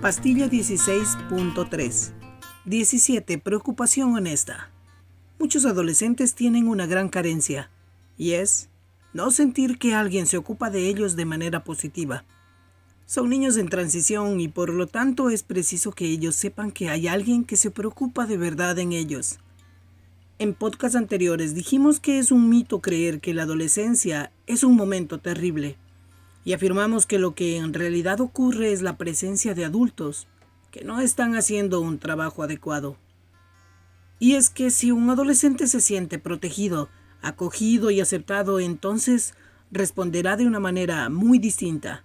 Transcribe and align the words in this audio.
Pastilla 0.00 0.48
16.3 0.48 2.12
17. 2.64 3.38
Preocupación 3.38 4.14
honesta. 4.14 4.70
Muchos 5.40 5.66
adolescentes 5.66 6.36
tienen 6.36 6.68
una 6.68 6.86
gran 6.86 7.08
carencia, 7.08 7.68
y 8.16 8.34
es 8.34 8.68
no 9.12 9.32
sentir 9.32 9.76
que 9.76 9.96
alguien 9.96 10.28
se 10.28 10.36
ocupa 10.36 10.70
de 10.70 10.88
ellos 10.88 11.16
de 11.16 11.24
manera 11.24 11.64
positiva. 11.64 12.24
Son 13.06 13.28
niños 13.28 13.56
en 13.56 13.68
transición 13.68 14.40
y 14.40 14.46
por 14.46 14.72
lo 14.72 14.86
tanto 14.86 15.30
es 15.30 15.42
preciso 15.42 15.90
que 15.90 16.06
ellos 16.06 16.36
sepan 16.36 16.70
que 16.70 16.90
hay 16.90 17.08
alguien 17.08 17.42
que 17.42 17.56
se 17.56 17.72
preocupa 17.72 18.24
de 18.24 18.36
verdad 18.36 18.78
en 18.78 18.92
ellos. 18.92 19.40
En 20.38 20.54
podcasts 20.54 20.94
anteriores 20.94 21.56
dijimos 21.56 21.98
que 21.98 22.20
es 22.20 22.30
un 22.30 22.48
mito 22.48 22.80
creer 22.80 23.18
que 23.20 23.34
la 23.34 23.42
adolescencia 23.42 24.30
es 24.46 24.62
un 24.62 24.76
momento 24.76 25.18
terrible 25.18 25.76
y 26.44 26.52
afirmamos 26.52 27.06
que 27.06 27.18
lo 27.18 27.34
que 27.34 27.56
en 27.56 27.74
realidad 27.74 28.20
ocurre 28.20 28.72
es 28.72 28.82
la 28.82 28.96
presencia 28.96 29.54
de 29.54 29.64
adultos 29.64 30.28
que 30.70 30.84
no 30.84 31.00
están 31.00 31.34
haciendo 31.34 31.80
un 31.80 31.98
trabajo 31.98 32.42
adecuado. 32.42 32.96
Y 34.18 34.34
es 34.34 34.50
que 34.50 34.70
si 34.70 34.90
un 34.90 35.10
adolescente 35.10 35.66
se 35.66 35.80
siente 35.80 36.18
protegido, 36.18 36.88
acogido 37.22 37.90
y 37.90 38.00
aceptado, 38.00 38.60
entonces 38.60 39.34
responderá 39.70 40.36
de 40.36 40.46
una 40.46 40.60
manera 40.60 41.08
muy 41.08 41.38
distinta. 41.38 42.04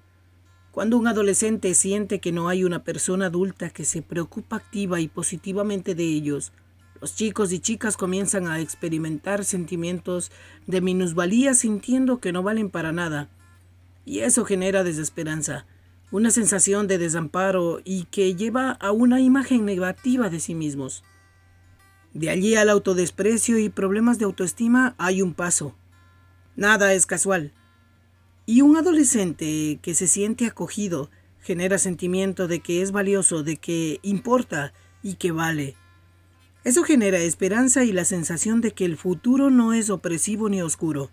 Cuando 0.72 0.98
un 0.98 1.08
adolescente 1.08 1.74
siente 1.76 2.20
que 2.20 2.32
no 2.32 2.50
hay 2.50 2.64
una 2.64 2.84
persona 2.84 3.28
adulta 3.28 3.70
que 3.70 3.86
se 3.86 4.02
preocupa 4.02 4.56
activa 4.56 5.00
y 5.00 5.08
positivamente 5.08 5.94
de 5.96 6.04
ellos, 6.04 6.52
los 7.00 7.16
chicos 7.16 7.52
y 7.52 7.60
chicas 7.60 7.98
comienzan 7.98 8.48
a 8.48 8.60
experimentar 8.60 9.44
sentimientos 9.44 10.32
de 10.68 10.82
minusvalía 10.82 11.54
sintiendo 11.54 12.20
que 12.20 12.32
no 12.32 12.44
valen 12.44 12.70
para 12.70 12.92
nada. 12.92 13.30
Y 14.06 14.20
eso 14.20 14.46
genera 14.46 14.84
desesperanza, 14.84 15.66
una 16.12 16.30
sensación 16.30 16.88
de 16.88 16.98
desamparo 16.98 17.82
y 17.84 18.06
que 18.06 18.36
lleva 18.36 18.72
a 18.72 18.92
una 18.92 19.22
imagen 19.22 19.66
negativa 19.66 20.30
de 20.30 20.40
sí 20.40 20.56
mismos. 20.56 21.04
De 22.14 22.30
allí 22.30 22.56
al 22.56 22.70
autodesprecio 22.70 23.58
y 23.58 23.70
problemas 23.70 24.20
de 24.20 24.26
autoestima 24.26 24.94
hay 24.98 25.22
un 25.22 25.34
paso. 25.34 25.76
Nada 26.56 26.94
es 26.94 27.06
casual. 27.06 27.52
Y 28.46 28.62
un 28.62 28.78
adolescente 28.78 29.80
que 29.82 29.96
se 29.96 30.08
siente 30.08 30.46
acogido 30.46 31.10
genera 31.40 31.78
sentimiento 31.78 32.48
de 32.48 32.60
que 32.60 32.82
es 32.82 32.92
valioso, 32.92 33.44
de 33.44 33.58
que 33.58 34.00
importa 34.04 34.74
y 35.02 35.16
que 35.16 35.32
vale. 35.32 35.76
Eso 36.64 36.84
genera 36.84 37.18
esperanza 37.20 37.84
y 37.84 37.92
la 37.92 38.06
sensación 38.06 38.62
de 38.62 38.72
que 38.72 38.86
el 38.86 38.96
futuro 38.96 39.50
no 39.50 39.74
es 39.74 39.90
opresivo 39.90 40.48
ni 40.48 40.62
oscuro. 40.62 41.10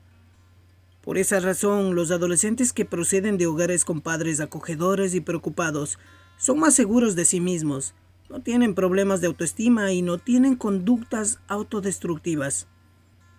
Por 1.02 1.16
esa 1.16 1.40
razón, 1.40 1.94
los 1.94 2.10
adolescentes 2.10 2.72
que 2.72 2.84
proceden 2.84 3.38
de 3.38 3.46
hogares 3.46 3.84
con 3.84 4.00
padres 4.00 4.40
acogedores 4.40 5.14
y 5.14 5.20
preocupados 5.20 5.98
son 6.36 6.58
más 6.58 6.74
seguros 6.74 7.16
de 7.16 7.24
sí 7.24 7.40
mismos, 7.40 7.94
no 8.30 8.40
tienen 8.40 8.74
problemas 8.74 9.20
de 9.20 9.26
autoestima 9.26 9.92
y 9.92 10.02
no 10.02 10.18
tienen 10.18 10.54
conductas 10.54 11.40
autodestructivas. 11.48 12.68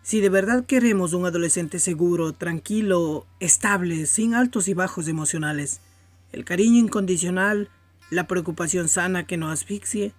Si 0.03 0.19
de 0.19 0.29
verdad 0.29 0.65
queremos 0.65 1.13
un 1.13 1.25
adolescente 1.25 1.79
seguro, 1.79 2.33
tranquilo, 2.33 3.25
estable, 3.39 4.05
sin 4.05 4.33
altos 4.33 4.67
y 4.67 4.73
bajos 4.73 5.07
emocionales, 5.07 5.79
el 6.31 6.43
cariño 6.43 6.79
incondicional, 6.79 7.69
la 8.09 8.27
preocupación 8.27 8.89
sana 8.89 9.25
que 9.25 9.37
no 9.37 9.49
asfixie, 9.49 10.13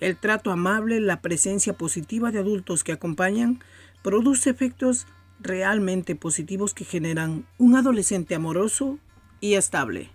el 0.00 0.16
trato 0.16 0.50
amable, 0.50 1.00
la 1.00 1.20
presencia 1.20 1.74
positiva 1.74 2.32
de 2.32 2.40
adultos 2.40 2.82
que 2.82 2.92
acompañan, 2.92 3.60
produce 4.02 4.50
efectos 4.50 5.06
realmente 5.40 6.16
positivos 6.16 6.74
que 6.74 6.84
generan 6.84 7.46
un 7.58 7.76
adolescente 7.76 8.34
amoroso 8.34 8.98
y 9.40 9.54
estable. 9.54 10.10